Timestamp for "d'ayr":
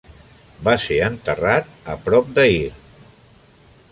2.39-2.73